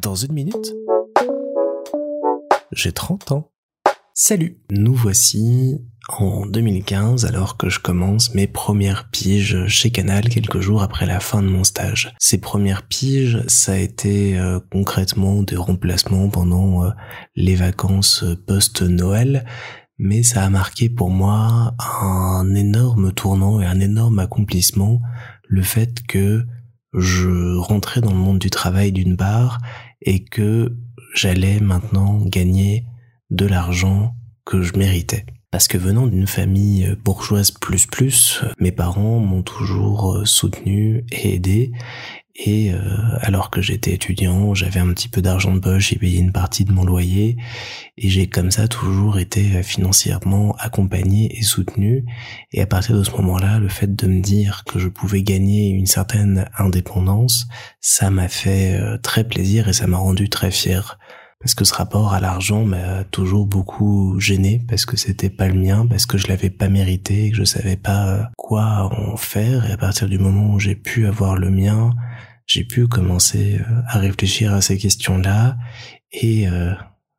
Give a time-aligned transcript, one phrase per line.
[0.00, 0.74] Dans une minute,
[2.72, 3.50] j'ai 30 ans.
[4.14, 10.60] Salut Nous voici en 2015 alors que je commence mes premières piges chez Canal quelques
[10.60, 12.14] jours après la fin de mon stage.
[12.18, 16.90] Ces premières piges, ça a été euh, concrètement des remplacements pendant euh,
[17.36, 19.44] les vacances post-Noël,
[19.98, 25.00] mais ça a marqué pour moi un énorme tournant et un énorme accomplissement,
[25.48, 26.44] le fait que
[26.94, 29.58] je rentrais dans le monde du travail d'une part
[30.02, 30.76] et que
[31.14, 32.86] j'allais maintenant gagner
[33.30, 34.14] de l'argent
[34.44, 35.26] que je méritais.
[35.50, 41.72] Parce que venant d'une famille bourgeoise plus plus, mes parents m'ont toujours soutenu et aidé
[42.38, 42.78] et euh,
[43.20, 46.64] alors que j'étais étudiant, j'avais un petit peu d'argent de poche, j'ai payé une partie
[46.64, 47.36] de mon loyer,
[47.96, 52.04] et j'ai comme ça toujours été financièrement accompagné et soutenu.
[52.52, 55.70] Et à partir de ce moment-là, le fait de me dire que je pouvais gagner
[55.70, 57.48] une certaine indépendance,
[57.80, 60.96] ça m'a fait euh, très plaisir et ça m'a rendu très fier.
[61.40, 65.54] Parce que ce rapport à l'argent m'a toujours beaucoup gêné, parce que c'était pas le
[65.54, 69.72] mien, parce que je l'avais pas mérité, que je savais pas quoi en faire, et
[69.72, 71.90] à partir du moment où j'ai pu avoir le mien,
[72.48, 75.56] j'ai pu commencer euh, à réfléchir à ces questions-là
[76.10, 76.72] et euh,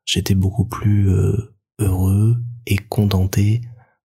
[0.03, 3.61] j'étais beaucoup plus euh, heureux et contenté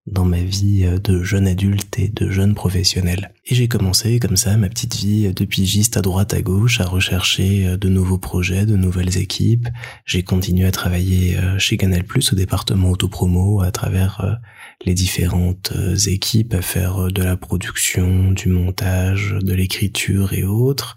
[0.07, 3.33] dans ma vie de jeune adulte et de jeune professionnel.
[3.47, 6.85] Et j'ai commencé comme ça ma petite vie de pigiste à droite à gauche à
[6.85, 9.67] rechercher de nouveaux projets, de nouvelles équipes.
[10.05, 14.41] J'ai continué à travailler chez Canal+ au département autopromo à travers
[14.85, 20.45] les différentes euh, équipes à faire euh, de la production, du montage, de l'écriture et
[20.45, 20.95] autres.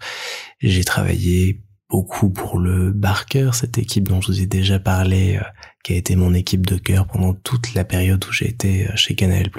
[0.60, 5.44] J'ai travaillé beaucoup pour le Barker, cette équipe dont je vous ai déjà parlé, euh,
[5.82, 9.14] qui a été mon équipe de cœur pendant toute la période où j'ai été chez
[9.14, 9.50] Canal+.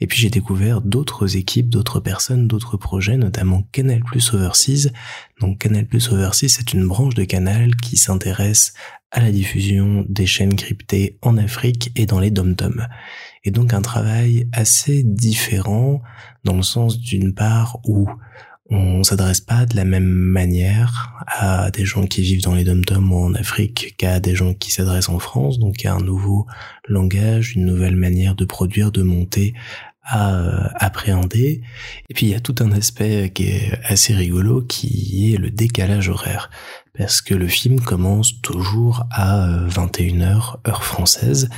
[0.00, 4.02] Et puis j'ai découvert d'autres équipes, d'autres personnes, d'autres projets, notamment Canal+
[4.34, 4.90] Overseas.
[5.40, 8.74] Donc Canal+ Overseas, c'est une branche de Canal qui s'intéresse
[9.10, 12.86] à la diffusion des chaînes cryptées en Afrique et dans les dom-toms
[13.46, 16.02] et donc un travail assez différent
[16.44, 18.08] dans le sens d'une part où
[18.68, 23.12] on s'adresse pas de la même manière à des gens qui vivent dans les dom-toms
[23.12, 25.60] en Afrique qu'à des gens qui s'adressent en France.
[25.60, 26.46] Donc il un nouveau
[26.88, 29.54] langage, une nouvelle manière de produire, de monter
[30.06, 31.62] à euh, appréhender.
[32.08, 35.50] Et puis il y a tout un aspect qui est assez rigolo qui est le
[35.50, 36.50] décalage horaire.
[36.96, 41.50] Parce que le film commence toujours à 21h euh, heure française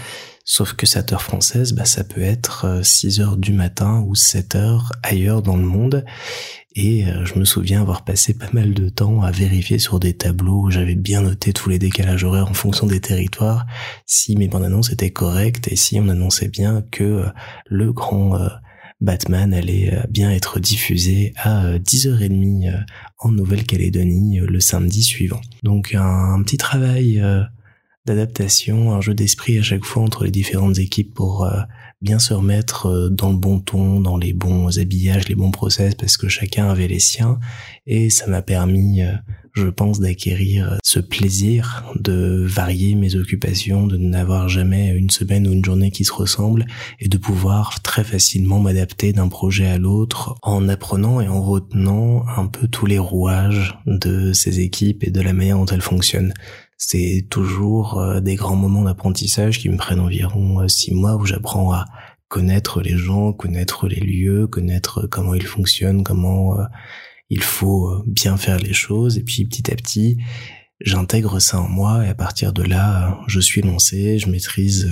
[0.50, 4.14] Sauf que cette heure française, bah, ça peut être 6 euh, heures du matin ou
[4.14, 6.06] 7 heures ailleurs dans le monde.
[6.74, 10.14] Et euh, je me souviens avoir passé pas mal de temps à vérifier sur des
[10.14, 13.66] tableaux où j'avais bien noté tous les décalages horaires en fonction des territoires,
[14.06, 17.26] si mes bandes annonces étaient correctes et si on annonçait bien que euh,
[17.66, 18.38] le grand
[19.02, 22.86] Batman allait bien être diffusé à 10h30
[23.18, 25.42] en Nouvelle-Calédonie le samedi suivant.
[25.62, 27.22] Donc un petit travail
[28.08, 31.60] d'adaptation, un jeu d'esprit à chaque fois entre les différentes équipes pour euh,
[32.00, 35.94] bien se remettre euh, dans le bon ton, dans les bons habillages, les bons process,
[35.94, 37.38] parce que chacun avait les siens,
[37.86, 39.12] et ça m'a permis, euh,
[39.52, 45.52] je pense, d'acquérir ce plaisir de varier mes occupations, de n'avoir jamais une semaine ou
[45.52, 46.66] une journée qui se ressemble,
[47.00, 52.24] et de pouvoir très facilement m'adapter d'un projet à l'autre en apprenant et en retenant
[52.36, 56.32] un peu tous les rouages de ces équipes et de la manière dont elles fonctionnent
[56.78, 61.26] c'est toujours euh, des grands moments d'apprentissage qui me prennent environ euh, six mois où
[61.26, 61.84] j'apprends à
[62.28, 66.64] connaître les gens, connaître les lieux, connaître comment ils fonctionnent, comment euh,
[67.30, 69.18] il faut bien faire les choses.
[69.18, 70.18] Et puis petit à petit,
[70.80, 74.88] j'intègre ça en moi et à partir de là, je suis lancé, je maîtrise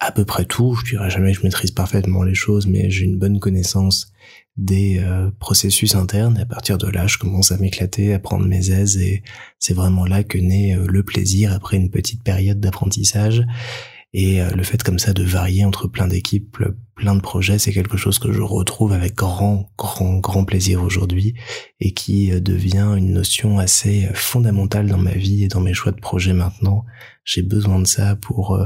[0.00, 0.74] à peu près tout.
[0.74, 4.12] Je dirais jamais que je maîtrise parfaitement les choses, mais j'ai une bonne connaissance
[4.58, 8.44] des euh, processus internes et à partir de là je commence à m'éclater, à prendre
[8.44, 9.22] mes aises et
[9.60, 13.46] c'est vraiment là que naît euh, le plaisir après une petite période d'apprentissage
[14.12, 16.58] et euh, le fait comme ça de varier entre plein d'équipes,
[16.96, 21.34] plein de projets, c'est quelque chose que je retrouve avec grand, grand, grand plaisir aujourd'hui
[21.78, 26.00] et qui devient une notion assez fondamentale dans ma vie et dans mes choix de
[26.00, 26.84] projet maintenant.
[27.22, 28.58] J'ai besoin de ça pour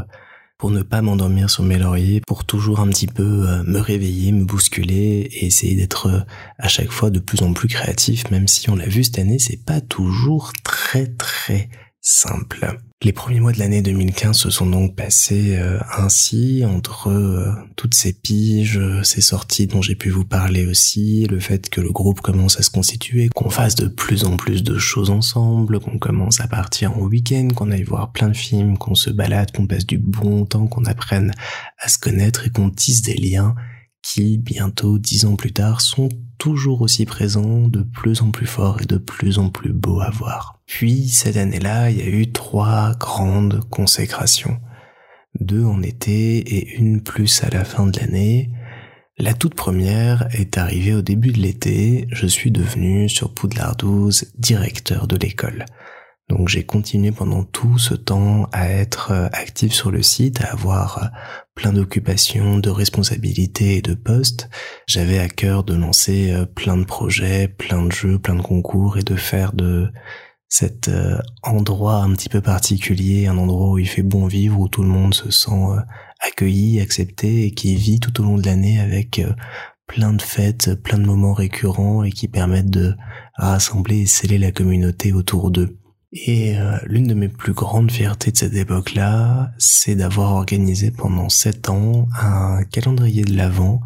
[0.62, 4.30] pour ne pas m'endormir sur mes lauriers, pour toujours un petit peu euh, me réveiller,
[4.30, 6.20] me bousculer et essayer d'être euh,
[6.56, 9.40] à chaque fois de plus en plus créatif, même si on l'a vu cette année,
[9.40, 11.68] c'est pas toujours très très
[12.02, 12.78] simple.
[13.00, 17.94] Les premiers mois de l'année 2015 se sont donc passés euh, ainsi entre euh, toutes
[17.94, 22.20] ces piges, ces sorties dont j'ai pu vous parler aussi, le fait que le groupe
[22.20, 26.40] commence à se constituer, qu'on fasse de plus en plus de choses ensemble, qu'on commence
[26.40, 29.86] à partir en week-end, qu'on aille voir plein de films, qu'on se balade, qu'on passe
[29.86, 31.32] du bon temps, qu'on apprenne
[31.78, 33.54] à se connaître et qu'on tisse des liens
[34.02, 36.08] qui, bientôt dix ans plus tard, sont
[36.38, 40.10] toujours aussi présents, de plus en plus forts et de plus en plus beaux à
[40.10, 40.61] voir.
[40.74, 44.58] Puis cette année-là, il y a eu trois grandes consécrations.
[45.38, 48.50] Deux en été et une plus à la fin de l'année.
[49.18, 52.08] La toute première est arrivée au début de l'été.
[52.10, 55.66] Je suis devenu sur Poudlard 12 directeur de l'école.
[56.30, 60.52] Donc j'ai continué pendant tout ce temps à être euh, actif sur le site, à
[60.52, 61.06] avoir euh,
[61.54, 64.48] plein d'occupations, de responsabilités et de postes.
[64.86, 68.96] J'avais à cœur de lancer euh, plein de projets, plein de jeux, plein de concours
[68.96, 69.92] et de faire de
[70.54, 70.90] cet
[71.42, 74.88] endroit un petit peu particulier, un endroit où il fait bon vivre, où tout le
[74.88, 75.64] monde se sent
[76.20, 79.22] accueilli, accepté et qui vit tout au long de l'année avec
[79.86, 82.94] plein de fêtes, plein de moments récurrents et qui permettent de
[83.36, 85.78] rassembler et sceller la communauté autour d'eux.
[86.12, 91.30] Et euh, l'une de mes plus grandes fiertés de cette époque-là, c'est d'avoir organisé pendant
[91.30, 93.80] sept ans un calendrier de l'Avent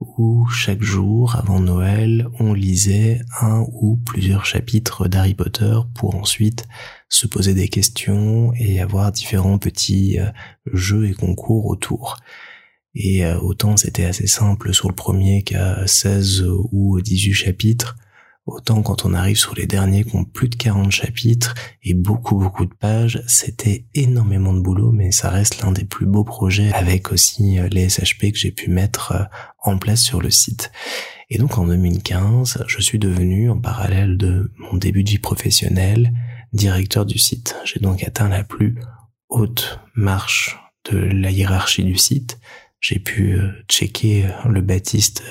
[0.00, 6.66] où chaque jour avant Noël, on lisait un ou plusieurs chapitres d'Harry Potter pour ensuite
[7.08, 10.30] se poser des questions et avoir différents petits euh,
[10.72, 12.16] jeux et concours autour.
[12.94, 17.96] Et euh, autant c'était assez simple sur le premier qu'à 16 ou 18 chapitres,
[18.46, 21.52] Autant quand on arrive sur les derniers qui ont plus de 40 chapitres
[21.82, 26.06] et beaucoup beaucoup de pages, c'était énormément de boulot, mais ça reste l'un des plus
[26.06, 29.24] beaux projets avec aussi euh, les SHP que j'ai pu mettre euh,
[29.64, 30.70] en place sur le site.
[31.28, 36.12] Et donc en 2015, je suis devenu, en parallèle de mon début de vie professionnelle,
[36.52, 37.56] directeur du site.
[37.64, 38.78] J'ai donc atteint la plus
[39.28, 40.56] haute marche
[40.88, 42.38] de la hiérarchie du site.
[42.78, 45.24] J'ai pu euh, checker le Baptiste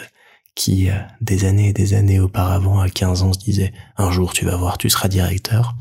[0.56, 4.34] qui, euh, des années et des années auparavant, à 15 ans, se disait un jour
[4.34, 5.76] tu vas voir, tu seras directeur.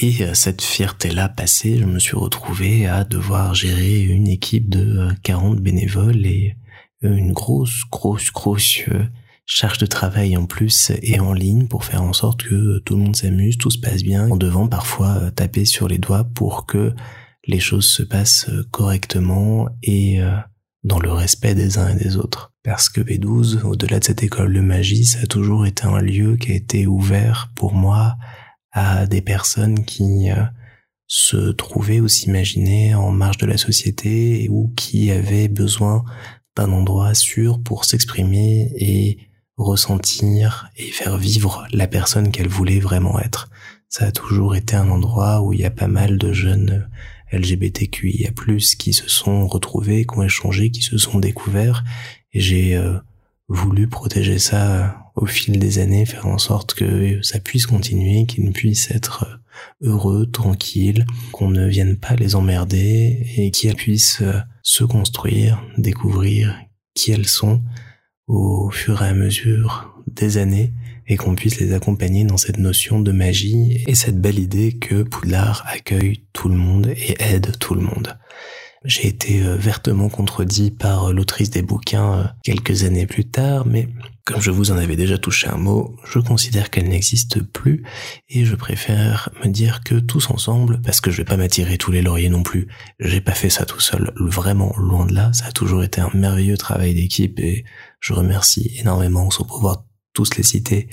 [0.00, 5.08] Et euh, cette fierté-là passée, je me suis retrouvé à devoir gérer une équipe de
[5.22, 6.56] 40 euh, bénévoles et
[7.02, 8.80] une grosse, grosse, grosse
[9.46, 13.02] charge de travail en plus et en ligne pour faire en sorte que tout le
[13.02, 16.92] monde s'amuse, tout se passe bien, en devant parfois taper sur les doigts pour que
[17.46, 20.18] les choses se passent correctement et
[20.82, 22.52] dans le respect des uns et des autres.
[22.68, 26.36] Parce que B12, au-delà de cette école de magie, ça a toujours été un lieu
[26.36, 28.18] qui a été ouvert pour moi
[28.72, 30.44] à des personnes qui euh,
[31.06, 36.04] se trouvaient ou s'imaginaient en marge de la société ou qui avaient besoin
[36.58, 39.16] d'un endroit sûr pour s'exprimer et
[39.56, 43.48] ressentir et faire vivre la personne qu'elle voulait vraiment être.
[43.88, 46.86] Ça a toujours été un endroit où il y a pas mal de jeunes
[47.32, 48.30] LGBTQIA+,
[48.78, 51.84] qui se sont retrouvés, qui ont échangé, qui se sont découverts,
[52.32, 52.98] et j'ai euh,
[53.48, 58.26] voulu protéger ça euh, au fil des années, faire en sorte que ça puisse continuer,
[58.26, 59.24] qu'ils puissent être
[59.82, 64.22] euh, heureux, tranquilles, qu'on ne vienne pas les emmerder, et qu'ils puissent
[64.62, 66.56] se construire, découvrir
[66.94, 67.62] qui elles sont
[68.28, 70.72] au fur et à mesure des années,
[71.06, 75.02] et qu'on puisse les accompagner dans cette notion de magie et cette belle idée que
[75.02, 78.16] Poudlard accueille tout le monde et aide tout le monde.
[78.84, 83.66] J'ai été euh, vertement contredit par euh, l'autrice des bouquins euh, quelques années plus tard,
[83.66, 83.88] mais
[84.24, 87.82] comme je vous en avais déjà touché un mot, je considère qu'elle n'existe plus
[88.28, 91.90] et je préfère me dire que tous ensemble, parce que je vais pas m'attirer tous
[91.90, 92.68] les lauriers non plus,
[93.00, 96.10] j'ai pas fait ça tout seul, vraiment loin de là, ça a toujours été un
[96.14, 97.64] merveilleux travail d'équipe et
[98.00, 100.88] je remercie énormément son pouvoir tous les citer,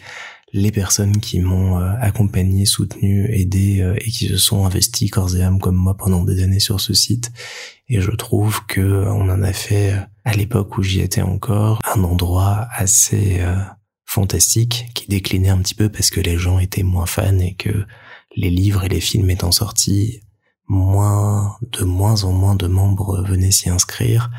[0.54, 5.36] les personnes qui m'ont euh, accompagné, soutenu, aidé euh, et qui se sont investis corps
[5.36, 7.31] et âme comme moi pendant des années sur ce site.
[7.90, 9.94] Et je trouve que euh, on en a fait
[10.24, 13.44] à l'époque où j'y étais encore un endroit assez
[14.06, 17.85] fantastique qui déclinait un petit peu parce que les gens étaient moins fans et que
[18.35, 20.21] les livres et les films étant sortis,
[20.68, 24.31] moins de moins en moins de membres venaient s'y inscrire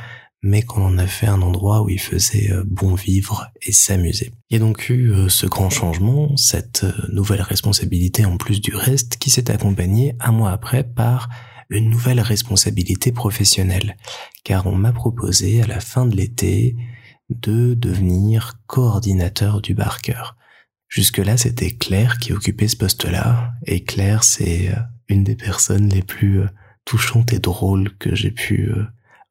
[0.46, 4.30] mais qu'on en a fait un endroit où il faisait euh, bon vivre et s'amuser.
[4.48, 8.60] Il y a donc eu euh, ce grand changement, cette euh, nouvelle responsabilité en plus
[8.60, 11.28] du reste, qui s'est accompagnée un mois après par
[11.68, 13.96] une nouvelle responsabilité professionnelle,
[14.44, 16.76] car on m'a proposé à la fin de l'été
[17.28, 20.36] de devenir coordinateur du Barker.
[20.86, 24.72] Jusque-là, c'était Claire qui occupait ce poste-là, et Claire, c'est
[25.08, 26.42] une des personnes les plus
[26.84, 28.70] touchantes et drôles que j'ai pu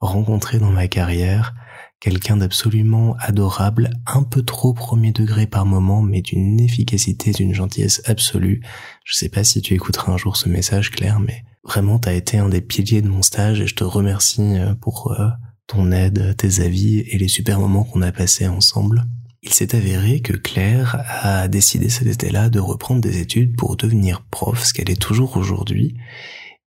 [0.05, 1.53] rencontré dans ma carrière,
[1.99, 8.01] quelqu'un d'absolument adorable, un peu trop premier degré par moment, mais d'une efficacité, d'une gentillesse
[8.05, 8.61] absolue.
[9.03, 12.37] Je sais pas si tu écouteras un jour ce message, Claire, mais vraiment, t'as été
[12.37, 15.29] un des piliers de mon stage et je te remercie euh, pour euh,
[15.67, 19.05] ton aide, tes avis et les super moments qu'on a passés ensemble.
[19.41, 24.23] Il s'est avéré que Claire a décidé cet été-là de reprendre des études pour devenir
[24.31, 25.95] prof, ce qu'elle est toujours aujourd'hui,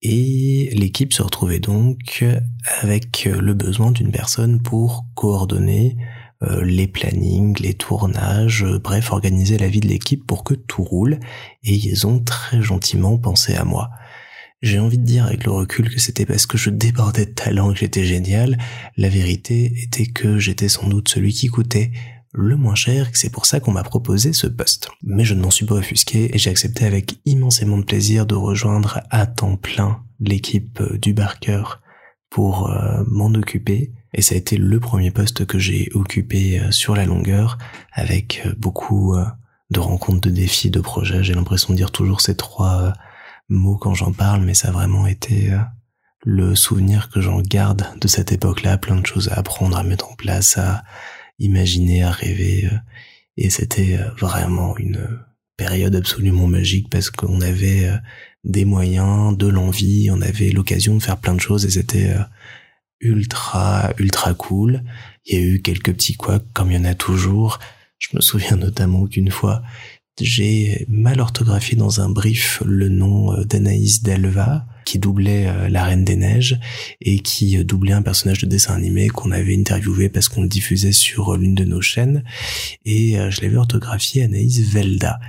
[0.01, 2.25] et l'équipe se retrouvait donc
[2.81, 5.97] avec le besoin d'une personne pour coordonner
[6.43, 10.83] euh, les plannings, les tournages, euh, bref, organiser la vie de l'équipe pour que tout
[10.83, 11.19] roule,
[11.63, 13.91] et ils ont très gentiment pensé à moi.
[14.63, 17.71] J'ai envie de dire avec le recul que c'était parce que je débordais de talent
[17.71, 18.57] que j'étais génial.
[18.97, 21.91] La vérité était que j'étais sans doute celui qui coûtait
[22.33, 24.89] le moins cher, et c'est pour ça qu'on m'a proposé ce poste.
[25.03, 28.35] Mais je ne m'en suis pas offusqué et j'ai accepté avec immensément de plaisir de
[28.35, 31.63] rejoindre à temps plein l'équipe euh, du Barker
[32.29, 33.91] pour euh, m'en occuper.
[34.13, 37.57] Et ça a été le premier poste que j'ai occupé euh, sur la longueur,
[37.91, 39.15] avec beaucoup
[39.69, 41.23] de rencontres, de défis, de projets.
[41.23, 42.93] J'ai l'impression de dire toujours ces trois
[43.49, 45.53] mots quand j'en parle, mais ça a vraiment été
[46.23, 50.11] le souvenir que j'en garde de cette époque-là, plein de choses à apprendre, à mettre
[50.11, 50.83] en place, à
[51.41, 52.69] imaginer, à rêver.
[53.37, 55.19] Et c'était vraiment une
[55.57, 57.89] période absolument magique parce qu'on avait
[58.43, 62.23] des moyens, de l'envie, on avait l'occasion de faire plein de choses et c'était euh,
[62.99, 64.83] ultra, ultra cool.
[65.25, 67.59] Il y a eu quelques petits couacs comme il y en a toujours.
[67.99, 69.61] Je me souviens notamment qu'une fois,
[70.19, 75.83] j'ai mal orthographié dans un brief le nom euh, d'Anaïs Delva, qui doublait euh, la
[75.83, 76.59] Reine des Neiges
[77.01, 80.47] et qui euh, doublait un personnage de dessin animé qu'on avait interviewé parce qu'on le
[80.47, 82.23] diffusait sur l'une de nos chaînes.
[82.85, 85.19] Et je l'avais orthographié Anaïs Velda.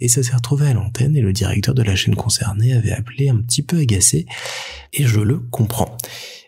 [0.00, 3.28] Et ça s'est retrouvé à l'antenne et le directeur de la chaîne concernée avait appelé
[3.28, 4.26] un petit peu agacé.
[4.92, 5.96] Et je le comprends.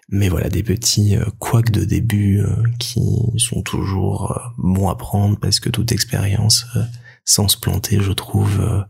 [0.08, 2.42] Mais voilà, des petits couacs de début
[2.78, 3.00] qui
[3.36, 6.66] sont toujours bons à prendre parce que toute expérience
[7.24, 8.82] sans se planter, je trouve, euh,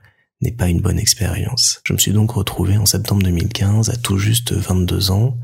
[0.44, 1.80] n'est pas une bonne expérience.
[1.86, 5.38] Je me suis donc retrouvé en septembre 2015 à tout juste 22 ans,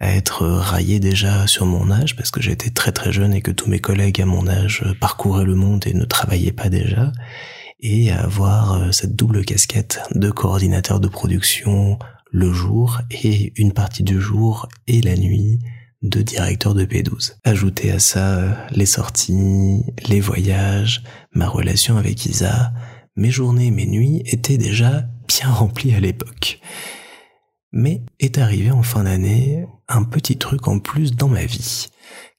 [0.00, 3.50] à être raillé déjà sur mon âge parce que j'étais très très jeune et que
[3.50, 7.12] tous mes collègues à mon âge parcouraient le monde et ne travaillaient pas déjà,
[7.80, 11.98] et à avoir euh, cette double casquette de coordinateur de production
[12.30, 15.58] le jour et une partie du jour et la nuit
[16.02, 17.34] de directeur de P12.
[17.44, 21.02] Ajouter à ça euh, les sorties, les voyages,
[21.32, 22.72] ma relation avec Isa,
[23.18, 26.60] mes journées mes nuits étaient déjà bien remplies à l'époque.
[27.72, 31.88] Mais est arrivé en fin d'année un petit truc en plus dans ma vie.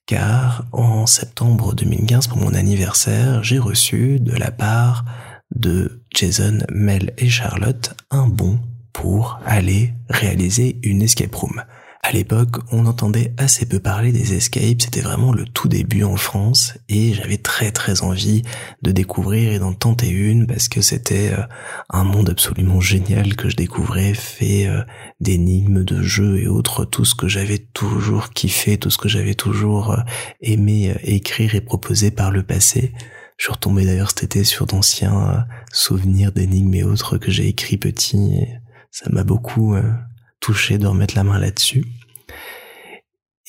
[0.07, 5.05] Car en septembre 2015, pour mon anniversaire, j'ai reçu de la part
[5.53, 8.59] de Jason, Mel et Charlotte un bon
[8.93, 11.61] pour aller réaliser une escape room.
[12.09, 16.15] À l'époque, on entendait assez peu parler des escapes, c'était vraiment le tout début en
[16.15, 18.41] France, et j'avais très très envie
[18.81, 21.43] de découvrir et d'en tenter une, parce que c'était euh,
[21.91, 24.81] un monde absolument génial que je découvrais, fait euh,
[25.19, 29.35] d'énigmes, de jeux et autres, tout ce que j'avais toujours kiffé, tout ce que j'avais
[29.35, 30.01] toujours euh,
[30.41, 32.91] aimé écrire et proposer par le passé.
[33.37, 37.77] Je suis retombé d'ailleurs cet été sur d'anciens souvenirs d'énigmes et autres que j'ai écrits
[37.77, 38.47] petit, et
[38.89, 39.75] ça m'a beaucoup
[40.39, 41.85] touché de remettre la main là-dessus.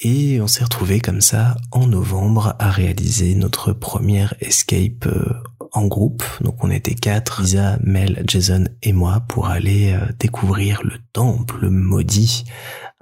[0.02, 5.34] Et on s'est retrouvé comme ça en novembre à réaliser notre première escape euh,
[5.72, 6.24] en groupe.
[6.40, 11.68] Donc on était quatre, Lisa, Mel, Jason et moi pour aller euh, découvrir le temple
[11.68, 12.44] maudit.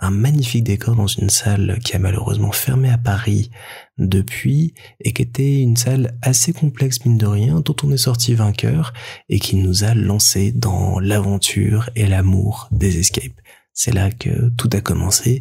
[0.00, 3.50] Un magnifique décor dans une salle qui a malheureusement fermé à Paris
[3.98, 8.34] depuis et qui était une salle assez complexe mine de rien dont on est sorti
[8.34, 8.92] vainqueur
[9.28, 13.40] et qui nous a lancé dans l'aventure et l'amour des escapes.
[13.80, 15.40] C'est là que tout a commencé.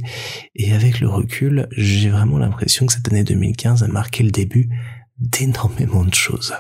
[0.56, 4.70] Et avec le recul, j'ai vraiment l'impression que cette année 2015 a marqué le début
[5.18, 6.54] d'énormément de choses.